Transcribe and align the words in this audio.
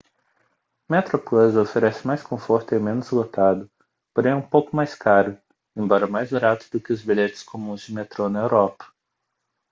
metroplus 0.89 1.55
oferece 1.55 2.07
mais 2.07 2.23
conforto 2.23 2.73
e 2.73 2.75
é 2.75 2.79
menos 2.79 3.11
lotado 3.11 3.69
porém 4.15 4.31
é 4.31 4.35
um 4.35 4.41
pouco 4.41 4.75
mais 4.75 4.95
caro 4.95 5.37
embora 5.75 6.07
mais 6.07 6.31
barato 6.31 6.65
do 6.71 6.81
que 6.81 6.91
os 6.91 7.03
bilhetes 7.03 7.43
comuns 7.43 7.81
de 7.81 7.93
metrô 7.93 8.27
na 8.27 8.39
europa 8.41 8.87